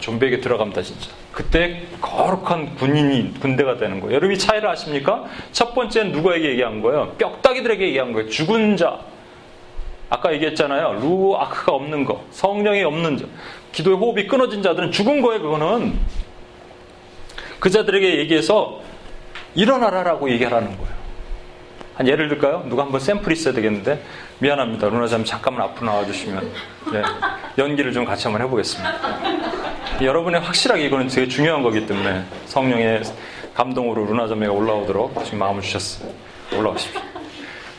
[0.00, 1.10] 좀비에게 들어갑니다 진짜.
[1.30, 4.16] 그때 거룩한 군인이 군대가 되는 거예요.
[4.16, 5.24] 여러분이 차이를 아십니까?
[5.52, 7.12] 첫 번째는 누구에게 얘기한 거예요?
[7.18, 8.28] 뼈다귀들에게 얘기한 거예요.
[8.30, 8.98] 죽은 자.
[10.14, 11.00] 아까 얘기했잖아요.
[11.00, 13.24] 루아크가 없는 거, 성령이 없는 자,
[13.72, 15.42] 기도의 호흡이 끊어진 자들은 죽은 거예요.
[15.42, 15.98] 그거는
[17.58, 18.80] 그 자들에게 얘기해서
[19.56, 20.94] 일어나라라고 얘기하라는 거예요.
[21.96, 22.64] 한 예를 들까요?
[22.68, 24.02] 누가 한번 샘플이 있어야 되겠는데
[24.38, 24.88] 미안합니다.
[24.88, 26.52] 루나자님 잠깐만 앞으로 나와주시면
[26.92, 27.02] 네,
[27.58, 28.94] 연기를 좀 같이 한번 해보겠습니다.
[30.00, 33.02] 여러분의 확실하게 이거는 되게 중요한 거기 때문에 성령의
[33.54, 36.12] 감동으로 루나자매가 올라오도록 지금 마음을 주셨어요.
[36.56, 37.13] 올라오십시오.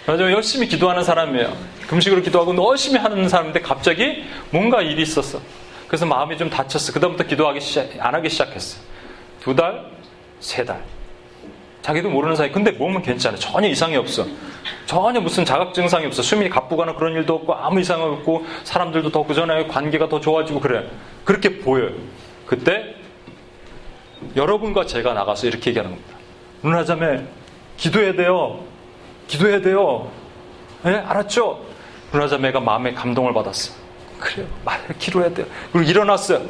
[0.06, 0.32] 맞아요.
[0.32, 1.52] 열심히 기도하는 사람이에요.
[1.88, 5.40] 금식으로 기도하고 열심히 하는 사람인데 갑자기 뭔가 일이 있었어.
[5.88, 6.94] 그래서 마음이 좀 다쳤어.
[6.94, 8.80] 그다음부터 기도하기 시작, 안 하기 시작했어.
[9.42, 9.86] 두 달,
[10.40, 10.84] 세 달.
[11.82, 12.52] 자기도 모르는 사이.
[12.52, 13.38] 근데 몸은 괜찮아.
[13.38, 14.26] 전혀 이상이 없어.
[14.88, 16.24] 전혀 무슨 자각 증상이 없어.
[16.24, 20.88] 숨이 가쁘거나 그런 일도 없고 아무 이상 없고 사람들도 더 그전에 관계가 더 좋아지고 그래.
[21.24, 21.92] 그렇게 보여요.
[22.48, 22.96] 그때
[24.36, 26.18] 여러분과 제가 나가서 이렇게 얘기하는 겁니다.
[26.64, 27.24] 누나 자매
[27.78, 28.75] 기도해야 돼요.
[29.28, 30.12] 기도해야 돼요.
[30.86, 30.96] 예?
[30.96, 31.66] 알았죠?
[32.14, 33.74] 누나자매가 마음에 감동을 받았어.
[34.20, 34.48] 그래요.
[34.64, 35.46] 말을 기도해야 돼요.
[35.72, 36.46] 그리고 일어났어요.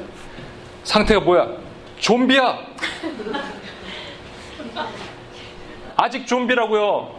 [0.84, 1.50] 상태가 뭐야?
[2.00, 2.60] 좀비야.
[5.98, 7.16] 아직 좀비라고요.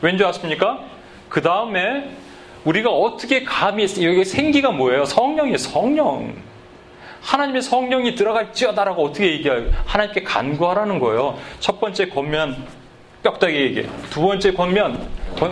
[0.00, 0.80] 왠지 아십니까?
[1.28, 2.16] 그 다음에
[2.64, 5.04] 우리가 어떻게 감히 여기 생기가 뭐예요?
[5.04, 5.58] 성령이에요.
[5.58, 6.34] 성령.
[7.22, 9.70] 하나님의 성령이 들어갈지어다라고 어떻게 얘기해요?
[9.84, 11.38] 하나님께 간구하라는 거예요.
[11.60, 12.66] 첫 번째 권면
[13.22, 13.88] 뼈다귀 얘기.
[14.10, 15.08] 두 번째 권면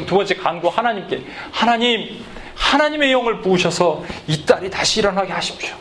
[0.06, 2.24] 두 번째 간구 하나님께 하나님
[2.54, 5.74] 하나님의 영을 부으셔서 이 딸이 다시 일어나게 하십시오.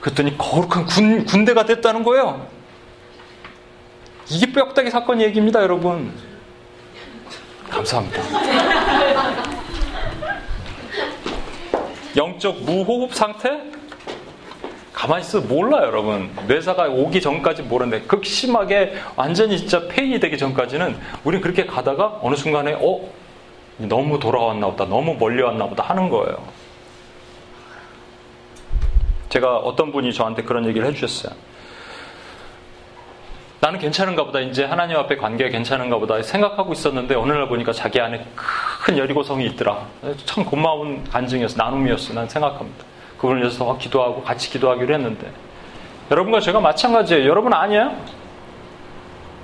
[0.00, 2.46] 그랬더니 거룩한 군, 군대가 됐다는 거예요.
[4.30, 6.14] 이게 뼈다귀 사건 얘기입니다, 여러분.
[7.68, 8.22] 감사합니다.
[12.16, 13.50] 영적 무호흡 상태?
[15.00, 16.28] 가만히 있어 몰라요, 여러분.
[16.46, 22.74] 뇌사가 오기 전까지 모르는데 극심하게 완전히 진짜 폐인이 되기 전까지는 우린 그렇게 가다가 어느 순간에
[22.78, 23.00] 어
[23.78, 26.36] 너무 돌아왔나 보다, 너무 멀리 왔나 보다 하는 거예요.
[29.30, 31.32] 제가 어떤 분이 저한테 그런 얘기를 해주셨어요.
[33.60, 34.40] 나는 괜찮은가 보다.
[34.40, 38.22] 이제 하나님 앞에 관계가 괜찮은가 보다 생각하고 있었는데 어느 날 보니까 자기 안에
[38.84, 39.86] 큰 여리고성이 있더라.
[40.26, 41.56] 참 고마운 간증이었어.
[41.56, 42.12] 나눔이었어.
[42.12, 42.89] 난 생각합니다.
[43.20, 45.30] 그분을 위해서 기도하고 같이 기도하기로 했는데
[46.10, 47.28] 여러분과 제가 마찬가지예요.
[47.28, 47.92] 여러분 아니에요?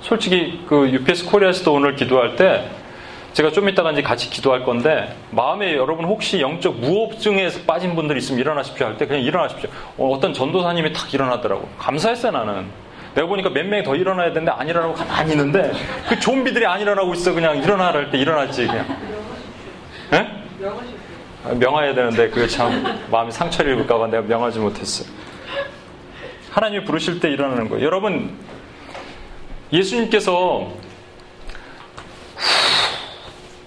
[0.01, 2.69] 솔직히 그 UPS 코리아에서도 오늘 기도할 때
[3.33, 8.39] 제가 좀 이따가 이제 같이 기도할 건데 마음에 여러분 혹시 영적 무호흡증에서 빠진 분들 있으면
[8.39, 9.69] 일어나십시오 할 때 그냥 일어나십시오.
[9.97, 11.67] 어, 떤 전도사님이 탁 일어나더라고.
[11.77, 12.65] 감사했어요 나는.
[13.13, 15.71] 내가 보니까 몇 명이 더 일어나야 되는데 안 일어나고 가만히 있는데
[16.09, 18.85] 그 좀비들이 안 일어나고 있어 그냥 일어나라 할 때 일어났지 그냥.
[20.13, 20.17] 예?
[21.53, 25.05] 명화해야 되는데 그게 참 마음이 상처를 입을까봐 내가 명하지 못했어.
[26.51, 27.85] 하나님이 부르실 때 일어나는 거예요.
[27.85, 28.37] 여러분
[29.71, 30.71] 예수님께서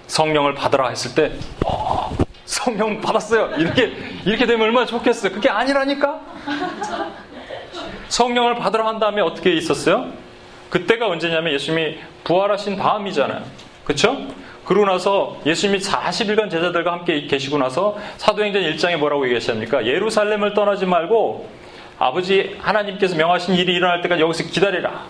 [0.07, 1.31] 성령을 받으라 했을 때
[1.65, 2.15] 어,
[2.45, 3.55] 성령 받았어요.
[3.57, 3.93] 이렇게
[4.25, 5.31] 이렇게 되면 얼마나 좋겠어요.
[5.31, 6.19] 그게 아니라니까.
[8.09, 10.11] 성령을 받으러 한 다음에 어떻게 있었어요?
[10.69, 13.43] 그때가 언제냐면 예수님이 부활하신 다음이잖아요.
[13.85, 14.17] 그렇죠?
[14.71, 19.85] 그러고 나서 예수님이 40일간 제자들과 함께 계시고 나서 사도행전 1장에 뭐라고 얘기하십니까?
[19.85, 21.49] 예루살렘을 떠나지 말고
[21.99, 25.07] 아버지 하나님께서 명하신 일이 일어날 때까지 여기서 기다리라.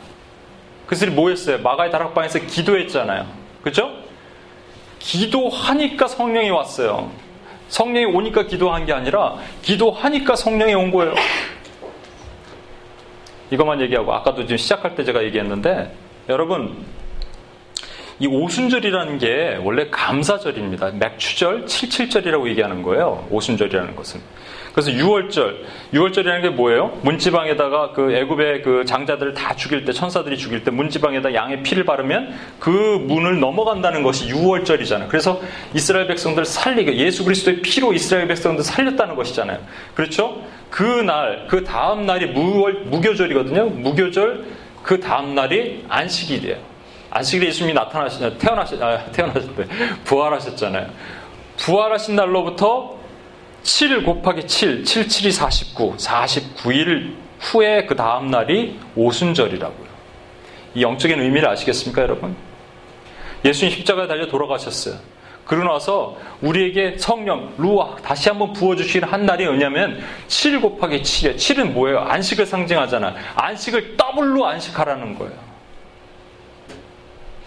[0.88, 1.60] 그들이 뭐 했어요?
[1.60, 3.28] 마가의 다락방에서 기도했잖아요.
[3.62, 3.92] 그렇죠?
[4.98, 7.12] 기도하니까 성령이 왔어요.
[7.68, 11.14] 성령이 오니까 기도한 게 아니라 기도하니까 성령이 온 거예요.
[13.52, 15.94] 이것만 얘기하고 아까도 지금 시작할 때 제가 얘기했는데
[16.30, 16.84] 여러분
[18.22, 20.92] 이 오순절이라는 게 원래 감사절입니다.
[20.92, 23.28] 맥추절, 칠칠절이라고 얘기하는 거예요.
[23.32, 24.22] 오순절이라는 것은.
[24.74, 25.56] 그래서 6월절,
[25.92, 27.00] 6월절이라는 게 뭐예요?
[27.02, 32.36] 문지방에다가 그 애굽의 그 장자들을 다 죽일 때, 천사들이 죽일 때 문지방에다 양의 피를 바르면
[32.60, 35.08] 그 문을 넘어간다는 것이 6월절이잖아요.
[35.08, 35.42] 그래서
[35.74, 39.58] 이스라엘 백성들 살리게 예수 그리스도의 피로 이스라엘 백성들 살렸다는 것이잖아요.
[39.96, 40.44] 그렇죠?
[40.70, 43.66] 그 날, 그 다음 날이 무월, 무교절이거든요.
[43.66, 44.46] 무교절
[44.84, 46.71] 그 다음 날이 안식일이에요.
[47.12, 49.68] 안식일에 예수님이 나타나시, 태어나시, 아, 태어나셨대.
[50.06, 50.88] 부활하셨잖아요.
[51.58, 52.98] 부활하신 날로부터
[53.64, 59.92] 7 곱하기 7, 7, 7이 49, 49일 후에 그 다음 날이 오순절이라고요.
[60.74, 62.36] 이 영적인 의미를 아시겠습니까, 여러분?
[63.44, 64.96] 예수님 십자가에 달려 돌아가셨어요.
[65.46, 71.36] 그러고 나서 우리에게 성령, 루아 다시 한번 부어주시는 한 날이 뭐냐면 7 곱하기 7이에요.
[71.36, 72.00] 7은 뭐예요?
[72.00, 73.16] 안식을 상징하잖아.
[73.36, 75.51] 안식을 더블로 안식하라는 거예요.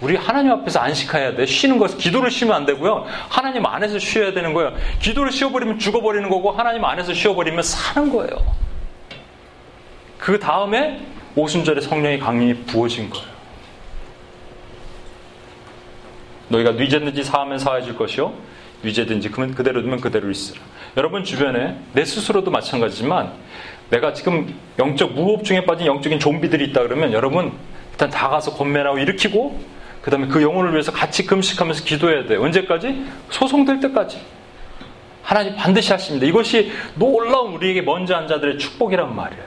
[0.05, 1.47] 우리 하나님 앞에서 안식해야 돼.
[1.47, 3.07] 쉬는 것은 기도를 쉬면 안 되고요.
[3.31, 4.75] 하나님 안에서 쉬어야 되는 거예요.
[5.01, 8.37] 기도를 쉬어버리면 죽어버리는 거고 하나님 안에서 쉬어버리면 사는 거예요.
[10.19, 11.01] 그 다음에
[11.35, 13.27] 오순절에 성령이 강림이 부어진 거예요.
[16.49, 18.35] 너희가 뉘제든지 사하면 사해질 것이요.
[18.83, 20.61] 뉘제든지 그대로 두면 그대로 있으라.
[20.99, 23.33] 여러분 주변에 내 스스로도 마찬가지지만
[23.89, 27.53] 내가 지금 영적 무호흡증에 빠진 영적인 좀비들이 있다 그러면 여러분
[27.93, 29.74] 일단 다 가서 권면하고 일으키고
[30.05, 32.37] 그 다음에 그 영혼을 위해서 같이 금식하면서 기도해야 돼.
[32.37, 33.07] 언제까지?
[33.31, 34.21] 소송될 때까지.
[35.23, 36.27] 하나님 반드시 하십니다.
[36.27, 39.47] 이것이 놀라운 우리에게 먼저 한 자들의 축복이란 말이에요.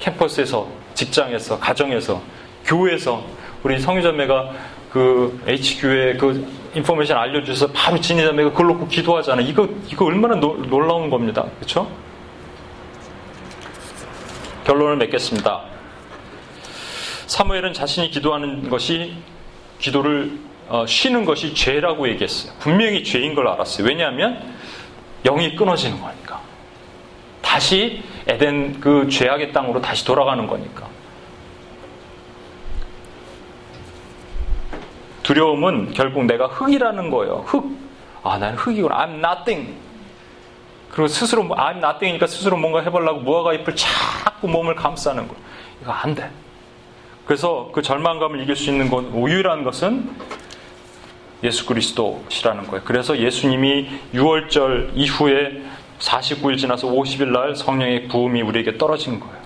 [0.00, 2.20] 캠퍼스에서, 직장에서, 가정에서,
[2.64, 3.24] 교회에서
[3.62, 4.50] 우리 성유자매가
[4.90, 9.46] 그 H교회 그 information 알려주셔서 바로 진희자매가 그걸 놓고 기도하잖아요.
[9.46, 11.44] 이거, 이거 얼마나 노, 놀라운 겁니다.
[11.60, 11.88] 그렇죠?
[14.64, 15.77] 결론을 맺겠습니다.
[17.28, 19.14] 사무엘은 자신이 기도하는 것이
[19.78, 22.52] 기도를 어, 쉬는 것이 죄라고 얘기했어요.
[22.58, 23.86] 분명히 죄인 걸 알았어요.
[23.86, 24.54] 왜냐하면
[25.24, 26.40] 영이 끊어지는 거니까.
[27.42, 30.88] 다시 에덴 그 죄악의 땅으로 다시 돌아가는 거니까.
[35.22, 37.44] 두려움은 결국 내가 흙이라는 거예요.
[37.46, 37.76] 흙.
[38.24, 39.06] 아, 나는 흙이구나.
[39.06, 39.74] I'm nothing.
[40.90, 45.34] 그리고 스스로 I'm nothing이니까 스스로 뭔가 해보려고 무화과 잎을 자꾸 몸을 감싸는 거.
[45.82, 46.30] 이거 안 돼.
[47.28, 50.10] 그래서 그 절망감을 이길 수 있는 건 유일한 것은
[51.44, 52.82] 예수 그리스도시라는 거예요.
[52.86, 55.62] 그래서 예수님이 6월절 이후에
[55.98, 59.36] 49일 지나서 50일 날 성령의 부음이 우리에게 떨어진 거예요.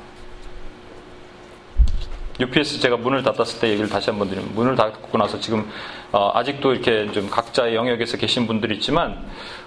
[2.38, 5.68] UPS 제가 문을 닫았을 때 얘기를 다시 한번 드리면 문을 닫고 나서 지금
[6.12, 9.26] 어, 아직도 이렇게 좀 각자의 영역에서 계신 분들이 있지만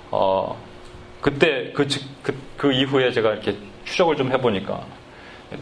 [0.09, 0.57] 어,
[1.19, 1.85] 그때 그,
[2.23, 4.79] 그, 그 이후에 제가 이렇게 추적을 좀 해보니까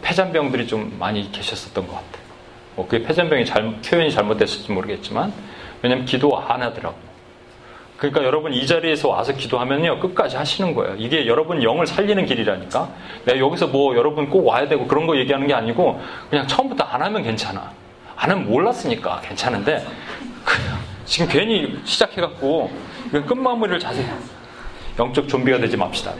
[0.02, 2.23] 폐잔병들이 좀 많이 계셨었던 것 같아요.
[2.76, 5.32] 뭐 그게 폐잔병이 잘, 표현이 잘못됐을지 모르겠지만
[5.82, 6.96] 왜냐면 기도 안 하더라고.
[7.96, 10.96] 그러니까 여러분 이 자리에서 와서 기도하면요 끝까지 하시는 거예요.
[10.98, 12.88] 이게 여러분 영을 살리는 길이라니까.
[13.24, 17.02] 내가 여기서 뭐 여러분 꼭 와야 되고 그런 거 얘기하는 게 아니고 그냥 처음부터 안
[17.02, 17.72] 하면 괜찮아.
[18.16, 19.86] 안 하면 몰랐으니까 괜찮은데
[20.44, 22.70] 그냥 지금 괜히 시작해갖고
[23.26, 24.06] 끝마무리를 자세히
[24.98, 26.12] 영적 좀비가 되지 맙시다.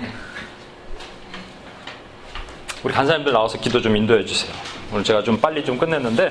[2.83, 4.74] 우리 간사님들 나와서 기도 좀 인도해 주세요.
[4.93, 6.31] 오늘 제가 좀 빨리 좀 끝냈는데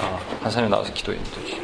[0.00, 1.63] 어, 간사님 나와서 기도 인도해 주세요.